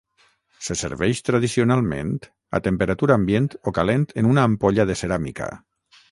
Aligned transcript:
Se 0.67 0.75
serveix 0.79 1.19
tradicionalment 1.25 2.13
a 2.59 2.61
temperatura 2.67 3.17
ambient 3.21 3.49
o 3.69 3.75
calent 3.79 4.07
en 4.23 4.31
una 4.31 4.47
ampolla 4.53 4.87
de 4.93 4.97
ceràmica. 5.03 5.51